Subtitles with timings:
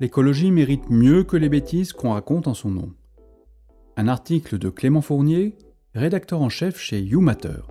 [0.00, 2.92] l'écologie mérite mieux que les bêtises qu'on raconte en son nom.
[3.96, 5.56] Un article de Clément Fournier,
[5.94, 7.62] rédacteur en chef chez YouMatter.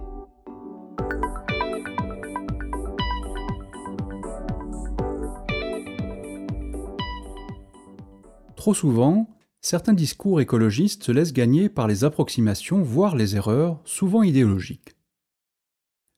[8.55, 9.29] Trop souvent,
[9.61, 14.95] certains discours écologistes se laissent gagner par les approximations, voire les erreurs, souvent idéologiques.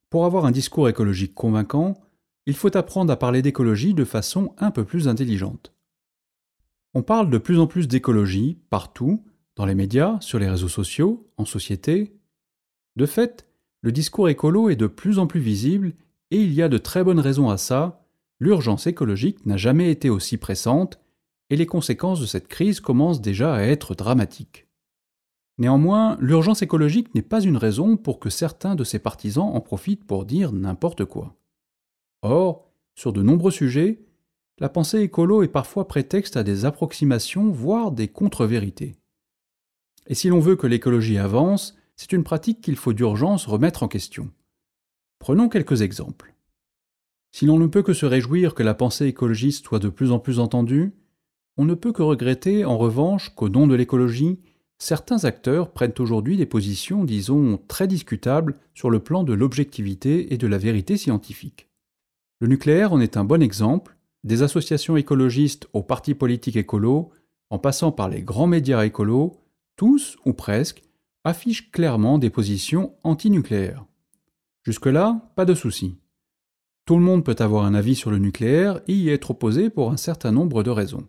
[0.09, 1.95] Pour avoir un discours écologique convaincant,
[2.45, 5.73] il faut apprendre à parler d'écologie de façon un peu plus intelligente.
[6.93, 9.23] On parle de plus en plus d'écologie partout,
[9.55, 12.15] dans les médias, sur les réseaux sociaux, en société.
[12.95, 13.47] De fait,
[13.81, 15.93] le discours écolo est de plus en plus visible
[16.31, 18.05] et il y a de très bonnes raisons à ça.
[18.39, 20.99] L'urgence écologique n'a jamais été aussi pressante
[21.49, 24.67] et les conséquences de cette crise commencent déjà à être dramatiques.
[25.57, 30.05] Néanmoins, l'urgence écologique n'est pas une raison pour que certains de ses partisans en profitent
[30.05, 31.35] pour dire n'importe quoi.
[32.21, 33.99] Or, sur de nombreux sujets,
[34.59, 38.95] la pensée écolo est parfois prétexte à des approximations, voire des contre-vérités.
[40.07, 43.87] Et si l'on veut que l'écologie avance, c'est une pratique qu'il faut d'urgence remettre en
[43.87, 44.31] question.
[45.19, 46.33] Prenons quelques exemples.
[47.31, 50.19] Si l'on ne peut que se réjouir que la pensée écologiste soit de plus en
[50.19, 50.93] plus entendue,
[51.57, 54.39] on ne peut que regretter en revanche qu'au nom de l'écologie,
[54.79, 60.37] certains acteurs prennent aujourd'hui des positions, disons, très discutables sur le plan de l'objectivité et
[60.37, 61.67] de la vérité scientifique.
[62.39, 63.96] Le nucléaire en est un bon exemple,
[64.27, 67.09] des associations écologistes aux partis politiques écolos,
[67.49, 69.41] en passant par les grands médias écolos,
[69.77, 70.83] tous, ou presque,
[71.23, 73.85] affichent clairement des positions antinucléaires.
[74.63, 75.97] Jusque-là, pas de souci.
[76.85, 79.91] Tout le monde peut avoir un avis sur le nucléaire et y être opposé pour
[79.91, 81.07] un certain nombre de raisons.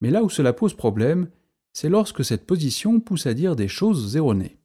[0.00, 1.28] Mais là où cela pose problème,
[1.72, 4.58] c'est lorsque cette position pousse à dire des choses erronées.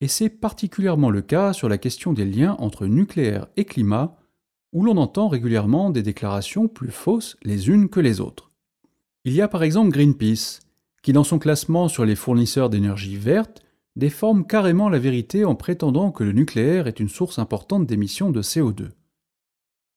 [0.00, 4.17] Et c'est particulièrement le cas sur la question des liens entre nucléaire et climat,
[4.72, 8.50] où l'on entend régulièrement des déclarations plus fausses les unes que les autres.
[9.24, 10.60] Il y a par exemple Greenpeace,
[11.02, 13.62] qui dans son classement sur les fournisseurs d'énergie verte
[13.96, 18.42] déforme carrément la vérité en prétendant que le nucléaire est une source importante d'émissions de
[18.42, 18.90] CO2.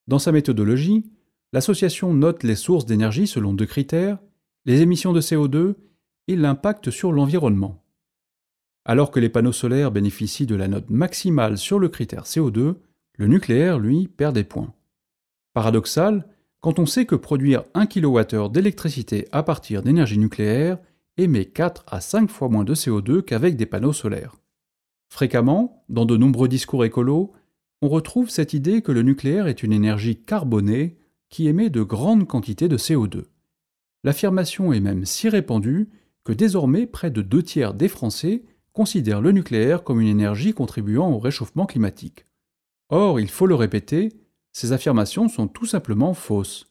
[0.07, 1.06] Dans sa méthodologie,
[1.53, 4.18] l'association note les sources d'énergie selon deux critères,
[4.66, 5.75] les émissions de CO2
[6.28, 7.84] et l'impact sur l'environnement.
[8.85, 12.75] Alors que les panneaux solaires bénéficient de la note maximale sur le critère CO2,
[13.17, 14.73] le nucléaire, lui, perd des points.
[15.53, 16.27] Paradoxal,
[16.61, 20.77] quand on sait que produire 1 kWh d'électricité à partir d'énergie nucléaire
[21.17, 24.35] émet 4 à 5 fois moins de CO2 qu'avec des panneaux solaires.
[25.09, 27.33] Fréquemment, dans de nombreux discours écolos,
[27.81, 30.97] on retrouve cette idée que le nucléaire est une énergie carbonée
[31.29, 33.25] qui émet de grandes quantités de CO2.
[34.03, 35.89] L'affirmation est même si répandue
[36.23, 41.09] que désormais près de deux tiers des Français considèrent le nucléaire comme une énergie contribuant
[41.11, 42.25] au réchauffement climatique.
[42.91, 44.12] Or, il faut le répéter,
[44.52, 46.68] ces affirmations sont tout simplement fausses.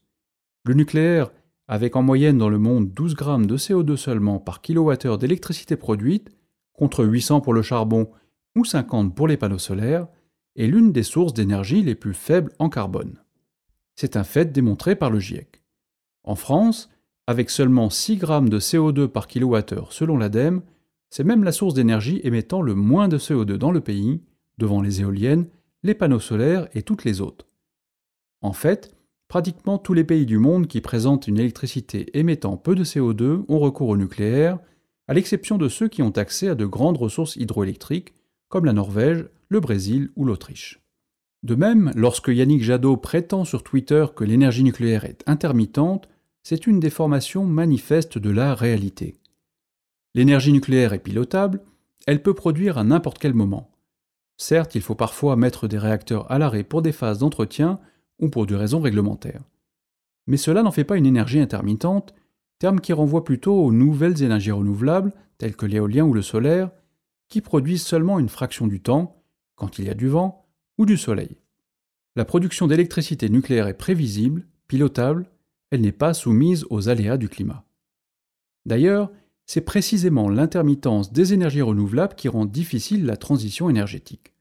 [0.64, 1.30] Le nucléaire,
[1.66, 6.30] avec en moyenne dans le monde 12 grammes de CO2 seulement par kilowattheure d'électricité produite,
[6.74, 8.10] contre 800 pour le charbon
[8.54, 10.08] ou 50 pour les panneaux solaires,
[10.56, 13.16] est l'une des sources d'énergie les plus faibles en carbone.
[13.96, 15.62] C'est un fait démontré par le GIEC.
[16.22, 16.90] En France,
[17.26, 20.60] avec seulement 6 grammes de CO2 par kilowattheure selon l'ADEME,
[21.08, 24.20] c'est même la source d'énergie émettant le moins de CO2 dans le pays,
[24.58, 25.46] devant les éoliennes,
[25.82, 27.46] les panneaux solaires et toutes les autres.
[28.42, 28.94] En fait,
[29.28, 33.58] pratiquement tous les pays du monde qui présentent une électricité émettant peu de CO2 ont
[33.58, 34.58] recours au nucléaire,
[35.08, 38.14] à l'exception de ceux qui ont accès à de grandes ressources hydroélectriques,
[38.48, 40.80] comme la Norvège, le Brésil ou l'Autriche.
[41.42, 46.08] De même, lorsque Yannick Jadot prétend sur Twitter que l'énergie nucléaire est intermittente,
[46.42, 49.16] c'est une déformation manifeste de la réalité.
[50.14, 51.60] L'énergie nucléaire est pilotable,
[52.06, 53.70] elle peut produire à n'importe quel moment.
[54.40, 57.78] Certes, il faut parfois mettre des réacteurs à l'arrêt pour des phases d'entretien
[58.18, 59.42] ou pour des raisons réglementaires.
[60.26, 62.14] Mais cela n'en fait pas une énergie intermittente,
[62.58, 66.70] terme qui renvoie plutôt aux nouvelles énergies renouvelables, telles que l'éolien ou le solaire,
[67.28, 69.22] qui produisent seulement une fraction du temps,
[69.56, 70.46] quand il y a du vent
[70.78, 71.36] ou du soleil.
[72.16, 75.30] La production d'électricité nucléaire est prévisible, pilotable
[75.70, 77.66] elle n'est pas soumise aux aléas du climat.
[78.64, 79.12] D'ailleurs,
[79.52, 84.32] c'est précisément l'intermittence des énergies renouvelables qui rend difficile la transition énergétique.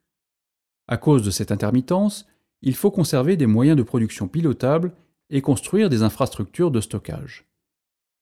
[0.88, 2.28] À cause de cette intermittence,
[2.62, 4.92] il faut conserver des moyens de production pilotables
[5.32, 7.48] et construire des infrastructures de stockage.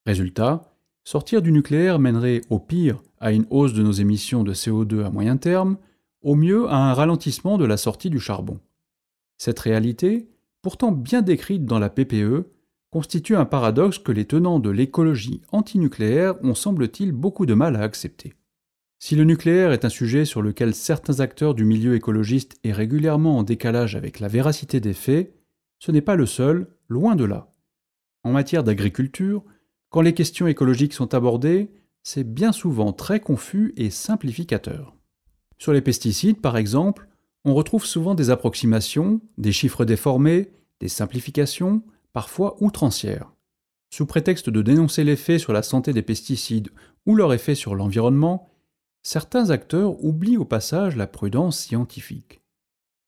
[0.06, 0.62] Résultat,
[1.04, 5.10] sortir du nucléaire mènerait au pire à une hausse de nos émissions de CO2 à
[5.10, 5.76] moyen terme,
[6.22, 8.62] au mieux à un ralentissement de la sortie du charbon.
[9.38, 10.30] Cette réalité,
[10.62, 12.46] pourtant bien décrite dans la PPE,
[12.90, 17.82] constitue un paradoxe que les tenants de l'écologie antinucléaire ont semble-t-il beaucoup de mal à
[17.82, 18.34] accepter.
[19.00, 23.38] Si le nucléaire est un sujet sur lequel certains acteurs du milieu écologiste est régulièrement
[23.38, 25.36] en décalage avec la véracité des faits,
[25.80, 27.52] ce n'est pas le seul, loin de là.
[28.24, 29.44] En matière d'agriculture,
[29.90, 31.70] quand les questions écologiques sont abordées,
[32.04, 34.96] c'est bien souvent très confus et simplificateur.
[35.60, 37.08] Sur les pesticides, par exemple,
[37.46, 41.84] on retrouve souvent des approximations, des chiffres déformés, des simplifications,
[42.18, 43.32] parfois outrancières.
[43.94, 46.70] Sous prétexte de dénoncer l'effet sur la santé des pesticides
[47.06, 48.50] ou leur effet sur l'environnement,
[49.04, 52.42] certains acteurs oublient au passage la prudence scientifique.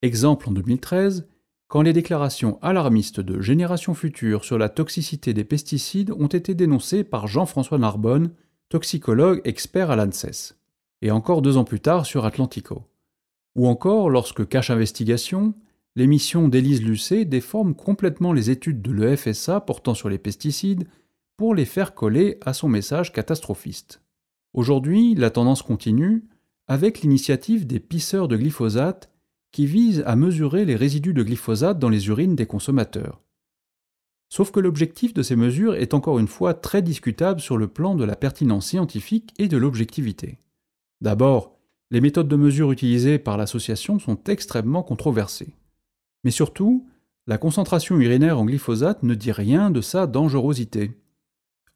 [0.04, 1.28] Exemple en 2013,
[1.68, 7.04] quand les déclarations alarmistes de Génération Future sur la toxicité des pesticides ont été dénoncées
[7.04, 8.30] par Jean-François Narbonne,
[8.70, 10.54] toxicologue expert à l'ANSES,
[11.02, 12.84] et encore deux ans plus tard sur Atlantico.
[13.56, 15.56] Ou encore lorsque Cache Investigation,
[15.96, 20.88] l'émission d'Élise Lucet déforme complètement les études de l'EFSA portant sur les pesticides
[21.38, 24.02] pour les faire coller à son message catastrophiste.
[24.54, 26.26] Aujourd'hui, la tendance continue
[26.68, 29.10] avec l'initiative des pisseurs de glyphosate
[29.52, 33.22] qui vise à mesurer les résidus de glyphosate dans les urines des consommateurs.
[34.32, 37.96] Sauf que l'objectif de ces mesures est encore une fois très discutable sur le plan
[37.96, 40.38] de la pertinence scientifique et de l'objectivité.
[41.02, 41.58] D'abord,
[41.90, 45.56] les méthodes de mesure utilisées par l'association sont extrêmement controversées.
[46.24, 46.88] Mais surtout,
[47.28, 50.92] la concentration urinaire en glyphosate ne dit rien de sa dangerosité.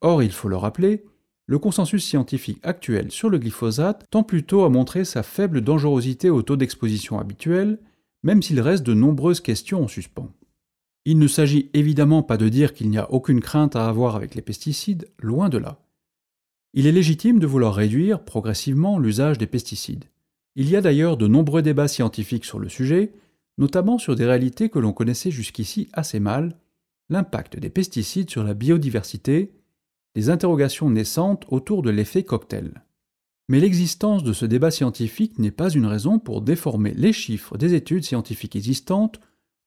[0.00, 1.04] Or, il faut le rappeler,
[1.46, 6.42] le consensus scientifique actuel sur le glyphosate tend plutôt à montrer sa faible dangerosité au
[6.42, 7.78] taux d'exposition habituel,
[8.22, 10.30] même s'il reste de nombreuses questions en suspens.
[11.04, 14.34] Il ne s'agit évidemment pas de dire qu'il n'y a aucune crainte à avoir avec
[14.34, 15.78] les pesticides, loin de là.
[16.72, 20.06] Il est légitime de vouloir réduire progressivement l'usage des pesticides.
[20.56, 23.12] Il y a d'ailleurs de nombreux débats scientifiques sur le sujet,
[23.58, 26.58] notamment sur des réalités que l'on connaissait jusqu'ici assez mal,
[27.08, 29.52] l'impact des pesticides sur la biodiversité,
[30.14, 32.84] les interrogations naissantes autour de l'effet cocktail.
[33.48, 37.74] Mais l'existence de ce débat scientifique n'est pas une raison pour déformer les chiffres des
[37.74, 39.20] études scientifiques existantes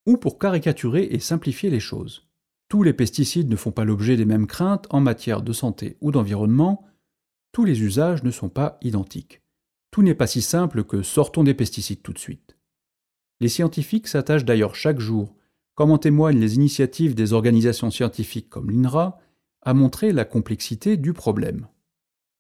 [0.07, 2.27] ou pour caricaturer et simplifier les choses.
[2.69, 6.11] Tous les pesticides ne font pas l'objet des mêmes craintes en matière de santé ou
[6.11, 6.85] d'environnement,
[7.51, 9.41] tous les usages ne sont pas identiques.
[9.91, 12.56] Tout n'est pas si simple que sortons des pesticides tout de suite.
[13.39, 15.35] Les scientifiques s'attachent d'ailleurs chaque jour,
[15.75, 19.19] comme en témoignent les initiatives des organisations scientifiques comme l'INRA,
[19.61, 21.67] à montrer la complexité du problème.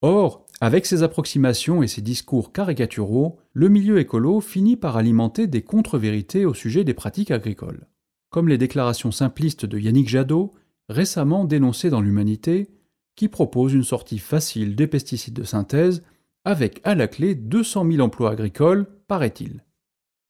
[0.01, 5.61] Or, avec ces approximations et ces discours caricaturaux, le milieu écolo finit par alimenter des
[5.61, 7.87] contre-vérités au sujet des pratiques agricoles.
[8.29, 10.51] Comme les déclarations simplistes de Yannick Jadot,
[10.89, 12.69] récemment dénoncées dans l'Humanité,
[13.15, 16.03] qui propose une sortie facile des pesticides de synthèse,
[16.43, 19.63] avec à la clé 200 000 emplois agricoles, paraît-il.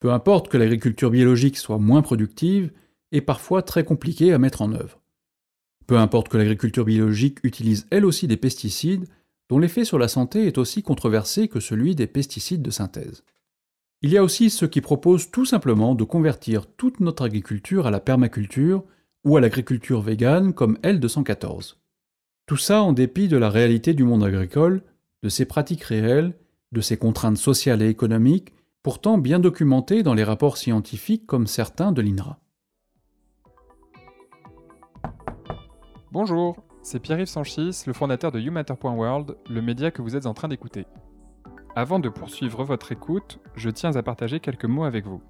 [0.00, 2.72] Peu importe que l'agriculture biologique soit moins productive
[3.12, 5.00] et parfois très compliquée à mettre en œuvre.
[5.86, 9.06] Peu importe que l'agriculture biologique utilise elle aussi des pesticides
[9.48, 13.24] dont l'effet sur la santé est aussi controversé que celui des pesticides de synthèse.
[14.02, 17.90] Il y a aussi ceux qui proposent tout simplement de convertir toute notre agriculture à
[17.90, 18.84] la permaculture
[19.24, 21.76] ou à l'agriculture végane comme L214.
[22.46, 24.82] Tout ça en dépit de la réalité du monde agricole,
[25.22, 26.34] de ses pratiques réelles,
[26.70, 28.52] de ses contraintes sociales et économiques,
[28.82, 32.38] pourtant bien documenté dans les rapports scientifiques comme certains de l'INRA.
[36.12, 40.48] Bonjour, c'est Pierre-Yves Sanchis, le fondateur de YouMatter.world, le média que vous êtes en train
[40.48, 40.86] d'écouter.
[41.76, 45.20] Avant de poursuivre votre écoute, je tiens à partager quelques mots avec vous.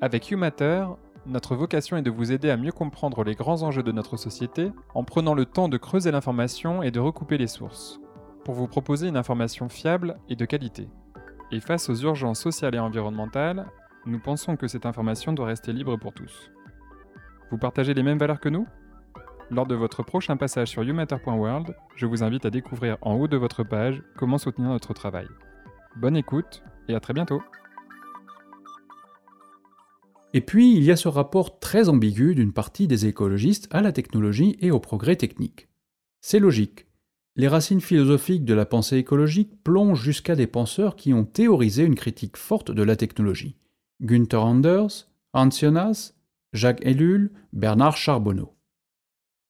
[0.00, 0.86] Avec YouMatter,
[1.26, 4.72] notre vocation est de vous aider à mieux comprendre les grands enjeux de notre société
[4.94, 8.00] en prenant le temps de creuser l'information et de recouper les sources,
[8.44, 10.88] pour vous proposer une information fiable et de qualité.
[11.50, 13.66] Et face aux urgences sociales et environnementales,
[14.04, 16.50] nous pensons que cette information doit rester libre pour tous.
[17.50, 18.66] Vous partagez les mêmes valeurs que nous?
[19.50, 23.38] Lors de votre prochain passage sur youmatter.world, je vous invite à découvrir en haut de
[23.38, 25.26] votre page comment soutenir notre travail.
[25.96, 27.42] Bonne écoute et à très bientôt
[30.34, 33.92] Et puis, il y a ce rapport très ambigu d'une partie des écologistes à la
[33.92, 35.68] technologie et au progrès technique.
[36.20, 36.87] C'est logique
[37.38, 41.94] les racines philosophiques de la pensée écologique plongent jusqu'à des penseurs qui ont théorisé une
[41.94, 43.56] critique forte de la technologie.
[44.02, 46.14] Günther Anders, Hans Jonas,
[46.52, 48.56] Jacques Ellul, Bernard Charbonneau.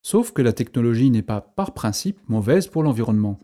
[0.03, 3.41] Sauf que la technologie n'est pas par principe mauvaise pour l'environnement.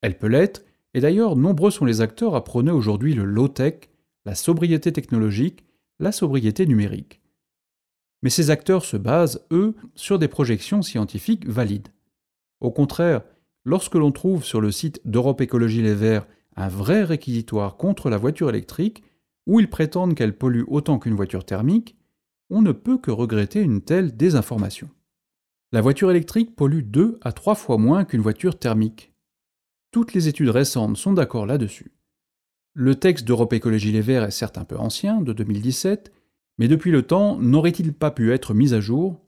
[0.00, 0.64] Elle peut l'être,
[0.94, 3.90] et d'ailleurs nombreux sont les acteurs à prôner aujourd'hui le low-tech,
[4.24, 5.66] la sobriété technologique,
[5.98, 7.20] la sobriété numérique.
[8.22, 11.88] Mais ces acteurs se basent, eux, sur des projections scientifiques valides.
[12.60, 13.22] Au contraire,
[13.66, 18.16] lorsque l'on trouve sur le site d'Europe Écologie Les Verts un vrai réquisitoire contre la
[18.16, 19.02] voiture électrique,
[19.46, 21.96] où ils prétendent qu'elle pollue autant qu'une voiture thermique,
[22.48, 24.88] on ne peut que regretter une telle désinformation.
[25.72, 29.12] La voiture électrique pollue deux à trois fois moins qu'une voiture thermique.
[29.90, 31.92] Toutes les études récentes sont d'accord là-dessus.
[32.72, 36.12] Le texte d'Europe Écologie Les Verts est certes un peu ancien, de 2017,
[36.58, 39.20] mais depuis le temps, n'aurait-il pas pu être mis à jour?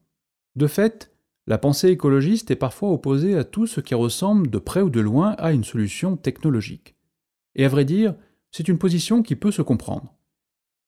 [0.54, 1.10] De fait,
[1.48, 5.00] la pensée écologiste est parfois opposée à tout ce qui ressemble de près ou de
[5.00, 6.94] loin à une solution technologique.
[7.54, 8.14] Et à vrai dire,
[8.50, 10.14] c'est une position qui peut se comprendre.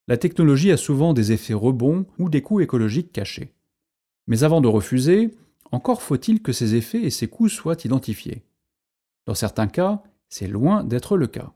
[0.07, 3.55] La technologie a souvent des effets rebonds ou des coûts écologiques cachés.
[4.27, 5.31] Mais avant de refuser,
[5.73, 8.45] encore faut-il que ces effets et ces coûts soient identifiés.
[9.25, 11.55] Dans certains cas, c'est loin d'être le cas.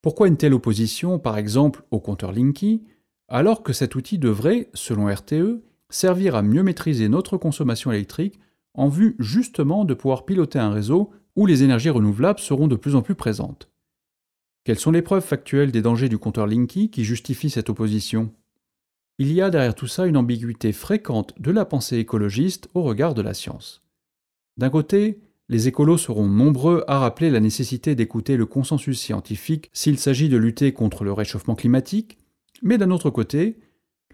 [0.00, 2.82] Pourquoi une telle opposition, par exemple, au compteur Linky,
[3.28, 8.38] alors que cet outil devrait, selon RTE, servir à mieux maîtriser notre consommation électrique
[8.74, 12.94] en vue justement de pouvoir piloter un réseau où les énergies renouvelables seront de plus
[12.94, 13.70] en plus présentes
[14.64, 18.32] Quelles sont les preuves factuelles des dangers du compteur Linky qui justifient cette opposition?
[19.18, 23.14] Il y a derrière tout ça une ambiguïté fréquente de la pensée écologiste au regard
[23.14, 23.82] de la science.
[24.56, 29.98] D'un côté, les écolos seront nombreux à rappeler la nécessité d'écouter le consensus scientifique s'il
[29.98, 32.18] s'agit de lutter contre le réchauffement climatique,
[32.62, 33.58] mais d'un autre côté,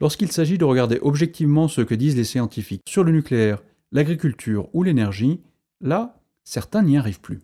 [0.01, 4.83] lorsqu'il s'agit de regarder objectivement ce que disent les scientifiques sur le nucléaire, l'agriculture ou
[4.83, 5.41] l'énergie,
[5.81, 7.41] là, certains n'y arrivent plus.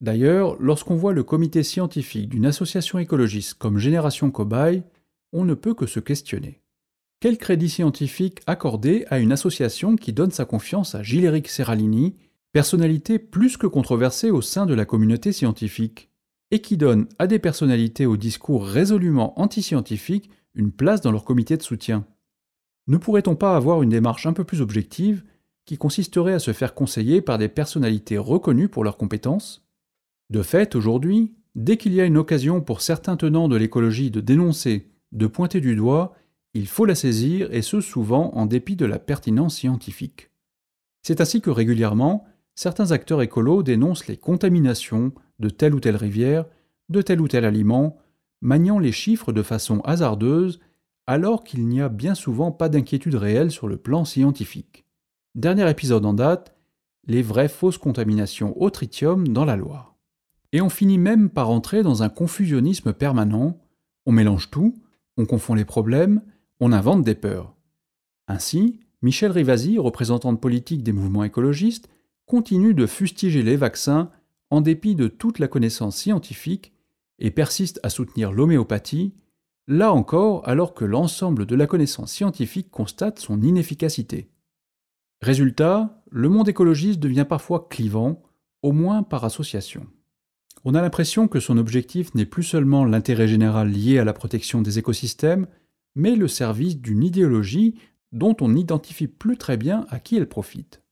[0.00, 4.82] D'ailleurs, lorsqu'on voit le comité scientifique d'une association écologiste comme Génération Cobaye,
[5.32, 6.60] on ne peut que se questionner.
[7.20, 12.16] Quel crédit scientifique accorder à une association qui donne sa confiance à Gilles-Éric Serralini
[12.52, 16.10] personnalité plus que controversée au sein de la communauté scientifique,
[16.50, 21.56] et qui donne à des personnalités au discours résolument antiscientifique une place dans leur comité
[21.56, 22.06] de soutien.
[22.86, 25.24] Ne pourrait-on pas avoir une démarche un peu plus objective
[25.64, 29.66] qui consisterait à se faire conseiller par des personnalités reconnues pour leurs compétences?
[30.30, 34.20] De fait, aujourd'hui, dès qu'il y a une occasion pour certains tenants de l'écologie de
[34.20, 36.14] dénoncer, de pointer du doigt,
[36.54, 40.30] il faut la saisir et ce souvent en dépit de la pertinence scientifique.
[41.02, 46.46] C'est ainsi que régulièrement, certains acteurs écolos dénoncent les contaminations de telle ou telle rivière,
[46.88, 47.98] de tel ou tel aliment,
[48.40, 50.60] maniant les chiffres de façon hasardeuse,
[51.06, 54.84] alors qu'il n'y a bien souvent pas d'inquiétude réelle sur le plan scientifique.
[55.34, 56.54] Dernier épisode en date,
[57.06, 59.96] les vraies fausses contaminations au tritium dans la Loire.
[60.52, 63.58] Et on finit même par entrer dans un confusionnisme permanent,
[64.06, 64.74] on mélange tout,
[65.16, 66.22] on confond les problèmes,
[66.60, 67.54] on invente des peurs.
[68.26, 71.88] Ainsi, Michel Rivasi, représentante politique des mouvements écologistes,
[72.26, 74.10] continue de fustiger les vaccins
[74.50, 76.72] en dépit de toute la connaissance scientifique
[77.20, 79.14] et persiste à soutenir l'homéopathie,
[79.68, 84.30] là encore alors que l'ensemble de la connaissance scientifique constate son inefficacité.
[85.22, 88.22] Résultat, le monde écologiste devient parfois clivant,
[88.62, 89.86] au moins par association.
[90.64, 94.60] On a l'impression que son objectif n'est plus seulement l'intérêt général lié à la protection
[94.60, 95.46] des écosystèmes,
[95.94, 97.76] mais le service d'une idéologie
[98.12, 100.82] dont on n'identifie plus très bien à qui elle profite.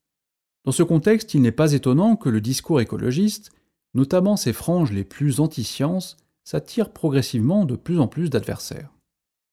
[0.65, 3.51] Dans ce contexte, il n'est pas étonnant que le discours écologiste,
[3.95, 8.93] notamment ses franges les plus anti-sciences, s'attire progressivement de plus en plus d'adversaires.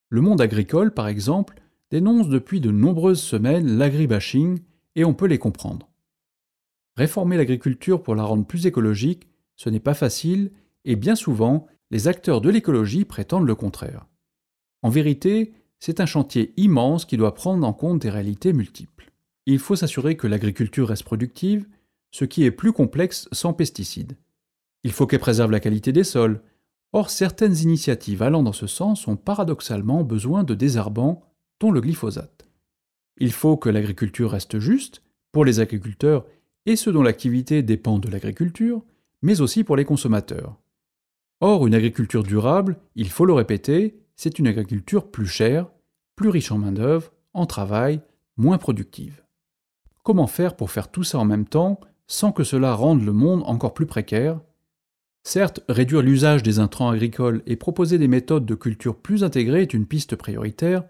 [0.10, 1.62] Le monde agricole, par exemple,
[1.92, 4.60] dénonce depuis de nombreuses semaines l'agribashing,
[4.96, 5.90] et on peut les comprendre.
[6.96, 10.52] Réformer l'agriculture pour la rendre plus écologique, ce n'est pas facile,
[10.86, 14.08] et bien souvent, les acteurs de l'écologie prétendent le contraire.
[14.82, 18.96] En vérité, c'est un chantier immense qui doit prendre en compte des réalités multiples
[19.46, 21.68] il faut s'assurer que l'agriculture reste productive,
[22.12, 24.18] ce qui est plus complexe sans pesticides.
[24.86, 26.44] Il faut qu'elle préserve la qualité des sols.
[26.94, 31.24] Or, certaines initiatives allant dans ce sens ont paradoxalement besoin de désherbants,
[31.60, 32.48] dont le glyphosate.
[33.18, 35.02] Il faut que l'agriculture reste juste,
[35.32, 36.28] pour les agriculteurs
[36.68, 38.84] et ceux dont l'activité dépend de l'agriculture,
[39.24, 40.56] mais aussi pour les consommateurs.
[41.42, 45.68] Or, une agriculture durable, il faut le répéter, c'est une agriculture plus chère,
[46.16, 48.02] plus riche en main-d'œuvre, en travail,
[48.38, 49.24] moins productive.
[50.04, 53.42] Comment faire pour faire tout ça en même temps sans que cela rende le monde
[53.48, 54.42] encore plus précaire?
[55.28, 59.74] Certes, réduire l'usage des intrants agricoles et proposer des méthodes de culture plus intégrées est
[59.74, 60.84] une piste prioritaire,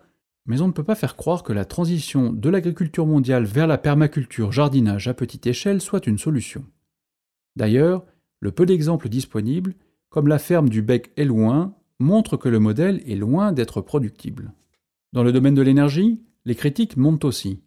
[0.45, 3.77] mais on ne peut pas faire croire que la transition de l'agriculture mondiale vers la
[3.77, 6.65] permaculture jardinage à petite échelle soit une solution.
[7.55, 8.03] D'ailleurs,
[8.41, 9.73] le peu d'exemples disponibles,
[10.09, 14.51] comme la ferme du bec est loin, montrent que le modèle est loin d'être productible.
[15.13, 17.61] Dans le domaine de l'énergie, les critiques montent aussi.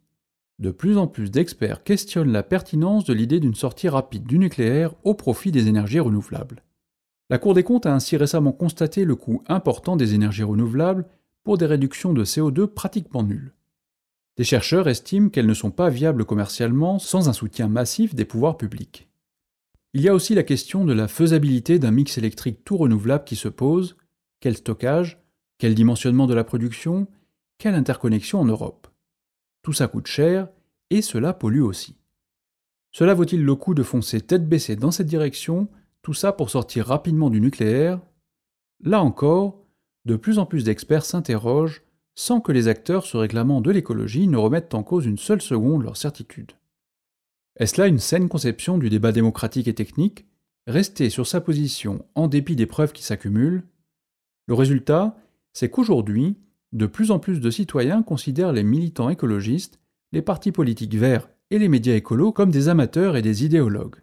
[0.59, 4.95] De plus en plus d'experts questionnent la pertinence de l'idée d'une sortie rapide du nucléaire
[5.05, 6.65] au profit des énergies renouvelables.
[7.31, 11.07] La Cour des comptes a ainsi récemment constaté le coût important des énergies renouvelables
[11.45, 13.53] pour des réductions de CO2 pratiquement nulles.
[14.37, 18.57] Des chercheurs estiment qu'elles ne sont pas viables commercialement sans un soutien massif des pouvoirs
[18.57, 19.09] publics.
[19.95, 23.37] Il y a aussi la question de la faisabilité d'un mix électrique tout renouvelable qui
[23.37, 23.97] se pose,
[24.41, 25.21] quel stockage,
[25.59, 27.09] quel dimensionnement de la production,
[27.59, 28.78] quelle interconnexion en Europe?
[29.69, 30.49] Tout ça coûte cher,
[30.89, 31.95] et cela pollue aussi.
[32.91, 35.69] Cela vaut-il le coup de foncer tête baissée dans cette direction,
[36.01, 38.01] tout ça pour sortir rapidement du nucléaire?
[38.83, 39.63] Là encore,
[40.07, 41.83] de plus en plus d'experts s'interrogent,
[42.15, 45.83] sans que les acteurs se réclamant de l'écologie ne remettent en cause une seule seconde
[45.83, 46.53] leur certitude.
[47.57, 50.25] Est-ce là une saine conception du débat démocratique et technique?
[50.67, 53.65] Rester sur sa position en dépit des preuves qui s'accumulent?
[54.47, 55.19] Le résultat,
[55.53, 56.39] c'est qu'aujourd'hui,
[56.73, 59.81] de plus en plus de citoyens considèrent les militants écologistes,
[60.13, 63.97] les partis politiques verts et les médias écolos comme des amateurs et des idéologues.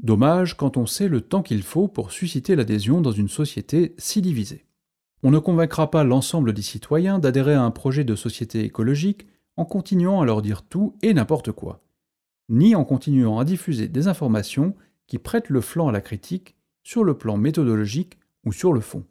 [0.00, 4.20] Dommage quand on sait le temps qu'il faut pour susciter l'adhésion dans une société si
[4.20, 4.66] divisée.
[5.22, 9.64] On ne convaincra pas l'ensemble des citoyens d'adhérer à un projet de société écologique en
[9.64, 11.82] continuant à leur dire tout et n'importe quoi,
[12.48, 14.74] ni en continuant à diffuser des informations
[15.06, 19.04] qui prêtent le flanc à la critique sur le plan méthodologique ou sur le fond.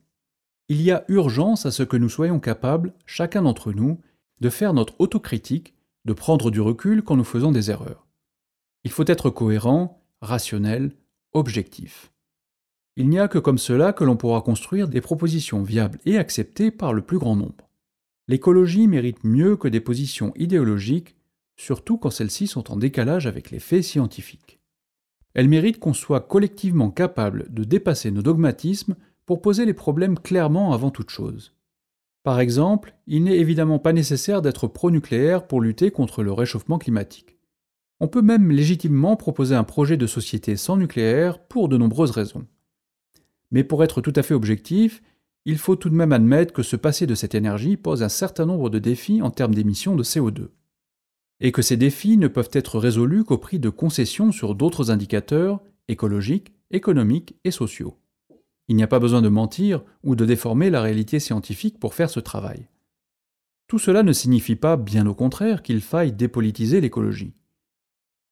[0.70, 4.00] Il y a urgence à ce que nous soyons capables, chacun d'entre nous,
[4.39, 8.08] de faire notre autocritique, de prendre du recul quand nous faisons des erreurs.
[8.84, 10.91] Il faut être cohérent, rationnel,
[11.34, 12.12] objectif.
[12.96, 16.72] Il n'y a que comme cela que l'on pourra construire des propositions viables et acceptées
[16.72, 17.70] par le plus grand nombre.
[18.27, 21.15] L'écologie mérite mieux que des positions idéologiques,
[21.58, 24.60] surtout quand celles-ci sont en décalage avec les faits scientifiques.
[25.34, 30.74] Elle mérite qu'on soit collectivement capable de dépasser nos dogmatismes pour poser les problèmes clairement
[30.74, 31.53] avant toute chose.
[32.24, 37.38] Par exemple, il n'est évidemment pas nécessaire d'être pro-nucléaire pour lutter contre le réchauffement climatique.
[38.00, 42.48] On peut même légitimement proposer un projet de société sans nucléaire pour de nombreuses raisons.
[43.51, 45.01] Mais pour être tout à fait objectif,
[45.46, 48.46] il faut tout de même admettre que se passer de cette énergie pose un certain
[48.46, 50.50] nombre de défis en termes d'émissions de CO2.
[51.42, 55.62] Et que ces défis ne peuvent être résolus qu'au prix de concessions sur d'autres indicateurs
[55.89, 57.98] écologiques, économiques et sociaux.
[58.67, 62.10] Il n'y a pas besoin de mentir ou de déformer la réalité scientifique pour faire
[62.10, 62.67] ce travail.
[63.67, 67.34] Tout cela ne signifie pas, bien au contraire, qu'il faille dépolitiser l'écologie.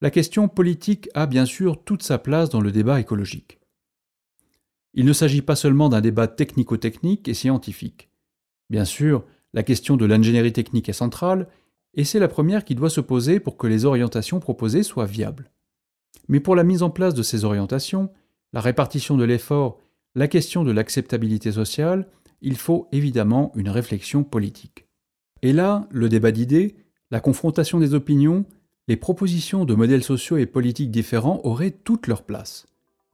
[0.01, 3.59] La question politique a bien sûr toute sa place dans le débat écologique.
[4.93, 8.09] Il ne s'agit pas seulement d'un débat technico-technique et scientifique.
[8.69, 11.47] Bien sûr, la question de l'ingénierie technique est centrale,
[11.93, 15.51] et c'est la première qui doit se poser pour que les orientations proposées soient viables.
[16.27, 18.11] Mais pour la mise en place de ces orientations,
[18.53, 19.79] la répartition de l'effort
[20.15, 22.07] la question de l'acceptabilité sociale,
[22.41, 24.85] il faut évidemment une réflexion politique.
[25.41, 26.75] Et là, le débat d'idées,
[27.11, 28.45] la confrontation des opinions,
[28.87, 32.65] les propositions de modèles sociaux et politiques différents auraient toute leur place.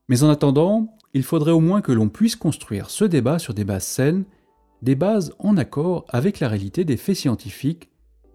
[0.10, 3.64] Mais en attendant, il faudrait au moins que l'on puisse construire ce débat sur des
[3.64, 4.26] bases saines,
[4.82, 7.90] des bases en accord avec la réalité des faits scientifiques,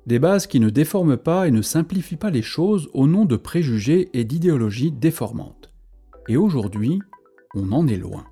[0.06, 3.36] des bases qui ne déforment pas et ne simplifient pas les choses au nom de
[3.36, 5.70] préjugés et d'idéologies déformantes.
[6.28, 7.00] Et aujourd'hui,
[7.54, 8.26] on en est loin.